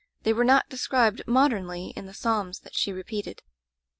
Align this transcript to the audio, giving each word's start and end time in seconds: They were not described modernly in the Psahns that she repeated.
They 0.23 0.33
were 0.33 0.43
not 0.43 0.67
described 0.67 1.21
modernly 1.27 1.93
in 1.95 2.07
the 2.07 2.13
Psahns 2.15 2.61
that 2.61 2.73
she 2.73 2.91
repeated. 2.91 3.43